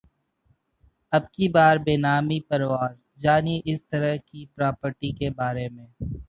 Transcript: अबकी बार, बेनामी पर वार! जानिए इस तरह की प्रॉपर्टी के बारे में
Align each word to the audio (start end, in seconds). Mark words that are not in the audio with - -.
अबकी 1.13 1.47
बार, 1.49 1.77
बेनामी 1.79 2.39
पर 2.49 2.63
वार! 2.63 2.97
जानिए 3.19 3.61
इस 3.73 3.87
तरह 3.91 4.17
की 4.17 4.45
प्रॉपर्टी 4.55 5.11
के 5.13 5.29
बारे 5.37 5.69
में 5.69 5.87